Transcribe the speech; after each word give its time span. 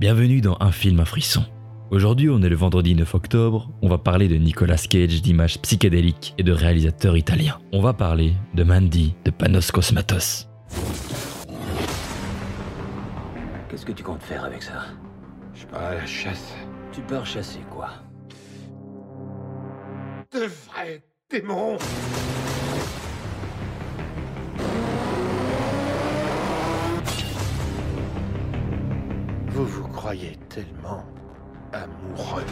Bienvenue 0.00 0.40
dans 0.40 0.56
Un 0.60 0.72
film 0.72 0.98
à 1.00 1.04
frisson. 1.04 1.44
Aujourd'hui, 1.90 2.30
on 2.30 2.40
est 2.40 2.48
le 2.48 2.56
vendredi 2.56 2.94
9 2.94 3.14
octobre, 3.16 3.70
on 3.82 3.88
va 3.90 3.98
parler 3.98 4.28
de 4.28 4.36
Nicolas 4.36 4.78
Cage, 4.78 5.20
d'images 5.20 5.60
psychédéliques 5.60 6.32
et 6.38 6.42
de 6.42 6.52
réalisateurs 6.52 7.18
italiens. 7.18 7.58
On 7.70 7.82
va 7.82 7.92
parler 7.92 8.32
de 8.54 8.64
Mandy, 8.64 9.14
de 9.26 9.30
Panos 9.30 9.70
Cosmatos. 9.70 10.48
Qu'est-ce 13.68 13.84
que 13.84 13.92
tu 13.92 14.02
comptes 14.02 14.22
faire 14.22 14.42
avec 14.42 14.62
ça? 14.62 14.86
Je 15.52 15.66
pars 15.66 15.82
à 15.82 15.94
la 15.96 16.06
chasse. 16.06 16.54
Tu 16.92 17.02
pars 17.02 17.26
chasser 17.26 17.60
quoi? 17.70 17.90
De 20.32 20.46
vrais 20.46 21.04
démons 21.30 21.76
Vous 29.60 29.66
vous 29.82 29.88
croyez 29.88 30.38
tellement 30.48 31.04
amoureux. 31.74 32.44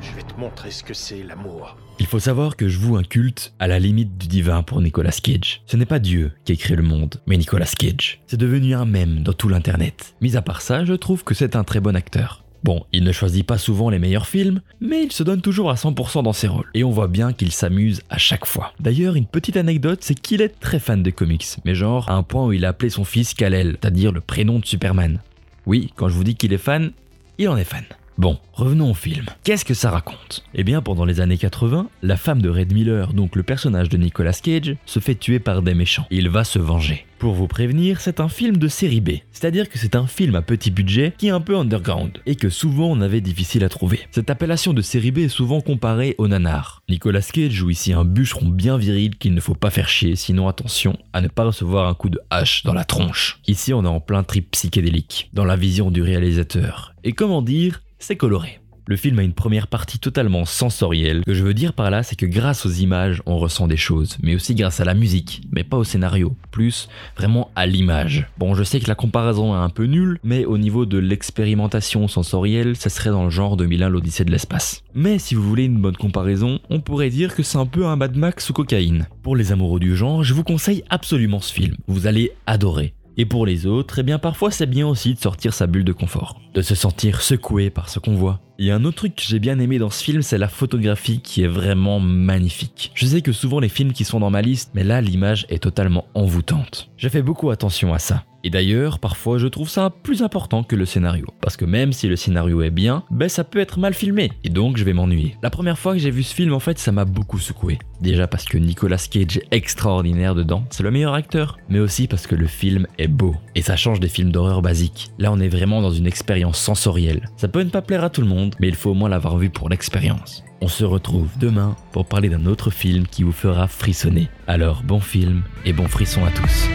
Je 0.00 0.16
vais 0.16 0.22
te 0.22 0.40
montrer 0.40 0.70
ce 0.70 0.82
que 0.82 0.94
c'est 0.94 1.22
l'amour. 1.22 1.76
Il 1.98 2.06
faut 2.06 2.18
savoir 2.18 2.56
que 2.56 2.68
je 2.68 2.78
voue 2.78 2.96
un 2.96 3.02
culte 3.02 3.52
à 3.58 3.66
la 3.66 3.78
limite 3.78 4.16
du 4.16 4.28
divin 4.28 4.62
pour 4.62 4.80
Nicolas 4.80 5.10
Cage. 5.10 5.60
Ce 5.66 5.76
n'est 5.76 5.84
pas 5.84 5.98
Dieu 5.98 6.32
qui 6.46 6.52
a 6.52 6.56
créé 6.56 6.74
le 6.74 6.82
monde, 6.82 7.16
mais 7.26 7.36
Nicolas 7.36 7.70
Cage. 7.78 8.22
C'est 8.26 8.38
devenu 8.38 8.74
un 8.74 8.86
mème 8.86 9.22
dans 9.22 9.34
tout 9.34 9.50
l'internet. 9.50 10.14
Mis 10.22 10.38
à 10.38 10.42
part 10.42 10.62
ça, 10.62 10.86
je 10.86 10.94
trouve 10.94 11.22
que 11.22 11.34
c'est 11.34 11.54
un 11.54 11.64
très 11.64 11.80
bon 11.80 11.94
acteur. 11.94 12.42
Bon, 12.62 12.86
il 12.94 13.04
ne 13.04 13.12
choisit 13.12 13.46
pas 13.46 13.58
souvent 13.58 13.90
les 13.90 13.98
meilleurs 13.98 14.26
films, 14.26 14.62
mais 14.80 15.02
il 15.04 15.12
se 15.12 15.22
donne 15.22 15.42
toujours 15.42 15.68
à 15.70 15.74
100% 15.74 16.22
dans 16.22 16.32
ses 16.32 16.48
rôles. 16.48 16.70
Et 16.72 16.82
on 16.82 16.90
voit 16.90 17.08
bien 17.08 17.34
qu'il 17.34 17.52
s'amuse 17.52 18.00
à 18.08 18.16
chaque 18.16 18.46
fois. 18.46 18.72
D'ailleurs, 18.80 19.16
une 19.16 19.26
petite 19.26 19.58
anecdote, 19.58 19.98
c'est 20.00 20.18
qu'il 20.18 20.40
est 20.40 20.60
très 20.60 20.78
fan 20.78 21.02
de 21.02 21.10
comics, 21.10 21.44
mais 21.66 21.74
genre 21.74 22.10
à 22.10 22.14
un 22.14 22.22
point 22.22 22.46
où 22.46 22.54
il 22.54 22.64
a 22.64 22.70
appelé 22.70 22.88
son 22.88 23.04
fils 23.04 23.34
Kal-El, 23.34 23.72
c'est-à-dire 23.72 24.12
le 24.12 24.22
prénom 24.22 24.60
de 24.60 24.64
Superman. 24.64 25.20
Oui, 25.66 25.92
quand 25.96 26.08
je 26.08 26.14
vous 26.14 26.24
dis 26.24 26.36
qu'il 26.36 26.52
est 26.52 26.58
fan, 26.58 26.92
il 27.38 27.48
en 27.48 27.56
est 27.56 27.64
fan. 27.64 27.84
Bon, 28.16 28.38
revenons 28.52 28.92
au 28.92 28.94
film. 28.94 29.26
Qu'est-ce 29.42 29.64
que 29.64 29.74
ça 29.74 29.90
raconte? 29.90 30.44
Eh 30.54 30.62
bien, 30.62 30.82
pendant 30.82 31.04
les 31.04 31.20
années 31.20 31.36
80, 31.36 31.88
la 32.02 32.16
femme 32.16 32.40
de 32.40 32.48
Red 32.48 32.72
Miller, 32.72 33.12
donc 33.12 33.34
le 33.34 33.42
personnage 33.42 33.88
de 33.88 33.96
Nicolas 33.96 34.32
Cage, 34.32 34.76
se 34.86 35.00
fait 35.00 35.16
tuer 35.16 35.40
par 35.40 35.62
des 35.62 35.74
méchants. 35.74 36.06
Il 36.12 36.28
va 36.28 36.44
se 36.44 36.60
venger. 36.60 37.06
Pour 37.18 37.34
vous 37.34 37.48
prévenir, 37.48 38.00
c'est 38.00 38.20
un 38.20 38.28
film 38.28 38.58
de 38.58 38.68
série 38.68 39.00
B, 39.00 39.12
c'est-à-dire 39.32 39.70
que 39.70 39.78
c'est 39.78 39.96
un 39.96 40.06
film 40.06 40.34
à 40.34 40.42
petit 40.42 40.70
budget 40.70 41.14
qui 41.16 41.28
est 41.28 41.30
un 41.30 41.40
peu 41.40 41.56
underground 41.56 42.18
et 42.26 42.36
que 42.36 42.50
souvent 42.50 42.88
on 42.88 43.00
avait 43.00 43.22
difficile 43.22 43.64
à 43.64 43.68
trouver. 43.68 44.00
Cette 44.10 44.28
appellation 44.28 44.74
de 44.74 44.82
série 44.82 45.10
B 45.10 45.18
est 45.18 45.28
souvent 45.28 45.60
comparée 45.60 46.14
au 46.18 46.28
nanar. 46.28 46.82
Nicolas 46.88 47.22
Cage 47.22 47.52
joue 47.52 47.70
ici 47.70 47.94
un 47.94 48.04
bûcheron 48.04 48.48
bien 48.48 48.76
viril 48.76 49.16
qu'il 49.16 49.32
ne 49.32 49.40
faut 49.40 49.54
pas 49.54 49.70
faire 49.70 49.88
chier, 49.88 50.16
sinon 50.16 50.48
attention 50.48 50.98
à 51.14 51.22
ne 51.22 51.28
pas 51.28 51.44
recevoir 51.44 51.88
un 51.88 51.94
coup 51.94 52.10
de 52.10 52.20
hache 52.30 52.62
dans 52.64 52.74
la 52.74 52.84
tronche. 52.84 53.40
Ici, 53.46 53.72
on 53.72 53.84
est 53.84 53.88
en 53.88 54.00
plein 54.00 54.22
trip 54.22 54.50
psychédélique, 54.50 55.30
dans 55.32 55.46
la 55.46 55.56
vision 55.56 55.90
du 55.90 56.02
réalisateur. 56.02 56.94
Et 57.04 57.12
comment 57.12 57.42
dire, 57.42 57.80
c'est 57.98 58.16
coloré. 58.16 58.60
Le 58.86 58.96
film 58.96 59.18
a 59.18 59.22
une 59.22 59.32
première 59.32 59.66
partie 59.66 59.98
totalement 59.98 60.44
sensorielle. 60.44 61.20
Ce 61.20 61.24
que 61.24 61.34
je 61.34 61.42
veux 61.42 61.54
dire 61.54 61.72
par 61.72 61.90
là, 61.90 62.02
c'est 62.02 62.16
que 62.16 62.26
grâce 62.26 62.66
aux 62.66 62.70
images, 62.70 63.22
on 63.24 63.38
ressent 63.38 63.66
des 63.66 63.78
choses, 63.78 64.18
mais 64.22 64.34
aussi 64.34 64.54
grâce 64.54 64.78
à 64.78 64.84
la 64.84 64.92
musique, 64.92 65.40
mais 65.52 65.64
pas 65.64 65.78
au 65.78 65.84
scénario, 65.84 66.36
plus 66.50 66.90
vraiment 67.16 67.50
à 67.56 67.64
l'image. 67.64 68.26
Bon, 68.36 68.54
je 68.54 68.62
sais 68.62 68.80
que 68.80 68.88
la 68.88 68.94
comparaison 68.94 69.54
est 69.54 69.64
un 69.64 69.70
peu 69.70 69.84
nulle, 69.84 70.18
mais 70.22 70.44
au 70.44 70.58
niveau 70.58 70.84
de 70.84 70.98
l'expérimentation 70.98 72.08
sensorielle, 72.08 72.76
ça 72.76 72.90
serait 72.90 73.08
dans 73.08 73.24
le 73.24 73.30
genre 73.30 73.56
2001 73.56 73.88
l'Odyssée 73.88 74.26
de 74.26 74.30
l'espace. 74.30 74.82
Mais 74.94 75.18
si 75.18 75.34
vous 75.34 75.42
voulez 75.42 75.64
une 75.64 75.80
bonne 75.80 75.96
comparaison, 75.96 76.60
on 76.68 76.80
pourrait 76.80 77.08
dire 77.08 77.34
que 77.34 77.42
c'est 77.42 77.56
un 77.56 77.66
peu 77.66 77.86
un 77.86 77.96
Mad 77.96 78.14
Max 78.16 78.44
sous 78.44 78.52
cocaïne. 78.52 79.06
Pour 79.22 79.34
les 79.34 79.50
amoureux 79.50 79.80
du 79.80 79.96
genre, 79.96 80.24
je 80.24 80.34
vous 80.34 80.44
conseille 80.44 80.84
absolument 80.90 81.40
ce 81.40 81.54
film. 81.54 81.74
Vous 81.86 82.06
allez 82.06 82.32
adorer. 82.46 82.92
Et 83.16 83.26
pour 83.26 83.46
les 83.46 83.66
autres, 83.66 84.00
eh 84.00 84.02
bien 84.02 84.18
parfois 84.18 84.50
c'est 84.50 84.66
bien 84.66 84.86
aussi 84.86 85.14
de 85.14 85.20
sortir 85.20 85.54
sa 85.54 85.66
bulle 85.66 85.84
de 85.84 85.92
confort, 85.92 86.40
de 86.52 86.62
se 86.62 86.74
sentir 86.74 87.20
secoué 87.20 87.70
par 87.70 87.88
ce 87.88 87.98
qu'on 87.98 88.14
voit. 88.14 88.40
A 88.60 88.74
un 88.74 88.84
autre 88.84 88.96
truc 88.96 89.16
que 89.16 89.22
j'ai 89.22 89.38
bien 89.38 89.58
aimé 89.58 89.78
dans 89.78 89.90
ce 89.90 90.02
film, 90.02 90.22
c'est 90.22 90.38
la 90.38 90.48
photographie 90.48 91.20
qui 91.20 91.42
est 91.42 91.48
vraiment 91.48 92.00
magnifique. 92.00 92.90
Je 92.94 93.06
sais 93.06 93.22
que 93.22 93.32
souvent 93.32 93.60
les 93.60 93.68
films 93.68 93.92
qui 93.92 94.04
sont 94.04 94.20
dans 94.20 94.30
ma 94.30 94.42
liste, 94.42 94.70
mais 94.74 94.84
là 94.84 95.00
l'image 95.00 95.46
est 95.48 95.62
totalement 95.62 96.06
envoûtante. 96.14 96.90
J'ai 96.96 97.08
fait 97.08 97.22
beaucoup 97.22 97.50
attention 97.50 97.94
à 97.94 97.98
ça. 97.98 98.24
Et 98.44 98.50
d'ailleurs, 98.50 98.98
parfois 98.98 99.38
je 99.38 99.46
trouve 99.46 99.70
ça 99.70 99.88
plus 99.90 100.22
important 100.22 100.62
que 100.62 100.76
le 100.76 100.84
scénario. 100.84 101.26
Parce 101.40 101.56
que 101.56 101.64
même 101.64 101.94
si 101.94 102.08
le 102.08 102.16
scénario 102.16 102.60
est 102.60 102.70
bien, 102.70 103.02
ben 103.10 103.28
ça 103.28 103.42
peut 103.42 103.58
être 103.58 103.78
mal 103.78 103.94
filmé. 103.94 104.30
Et 104.44 104.50
donc 104.50 104.76
je 104.76 104.84
vais 104.84 104.92
m'ennuyer. 104.92 105.36
La 105.42 105.48
première 105.48 105.78
fois 105.78 105.94
que 105.94 105.98
j'ai 105.98 106.10
vu 106.10 106.22
ce 106.22 106.34
film, 106.34 106.52
en 106.52 106.60
fait, 106.60 106.78
ça 106.78 106.92
m'a 106.92 107.06
beaucoup 107.06 107.38
secoué. 107.38 107.78
Déjà 108.02 108.26
parce 108.26 108.44
que 108.44 108.58
Nicolas 108.58 108.98
Cage 109.10 109.38
est 109.38 109.48
extraordinaire 109.50 110.34
dedans, 110.34 110.64
c'est 110.68 110.82
le 110.82 110.90
meilleur 110.90 111.14
acteur. 111.14 111.58
Mais 111.70 111.80
aussi 111.80 112.06
parce 112.06 112.26
que 112.26 112.34
le 112.34 112.46
film 112.46 112.86
est 112.98 113.08
beau. 113.08 113.34
Et 113.54 113.62
ça 113.62 113.76
change 113.76 113.98
des 113.98 114.08
films 114.08 114.30
d'horreur 114.30 114.60
basiques. 114.60 115.10
Là, 115.18 115.32
on 115.32 115.40
est 115.40 115.48
vraiment 115.48 115.80
dans 115.80 115.90
une 115.90 116.06
expérience 116.06 116.58
sensorielle. 116.58 117.30
Ça 117.38 117.48
peut 117.48 117.62
ne 117.62 117.70
pas 117.70 117.80
plaire 117.80 118.04
à 118.04 118.10
tout 118.10 118.20
le 118.20 118.26
monde, 118.26 118.54
mais 118.60 118.68
il 118.68 118.74
faut 118.74 118.90
au 118.90 118.94
moins 118.94 119.08
l'avoir 119.08 119.38
vu 119.38 119.48
pour 119.48 119.70
l'expérience. 119.70 120.44
On 120.60 120.68
se 120.68 120.84
retrouve 120.84 121.30
demain 121.40 121.76
pour 121.92 122.04
parler 122.04 122.28
d'un 122.28 122.44
autre 122.44 122.70
film 122.70 123.06
qui 123.06 123.22
vous 123.22 123.32
fera 123.32 123.68
frissonner. 123.68 124.28
Alors 124.46 124.82
bon 124.82 125.00
film 125.00 125.42
et 125.64 125.72
bon 125.72 125.88
frisson 125.88 126.24
à 126.26 126.30
tous. 126.30 126.68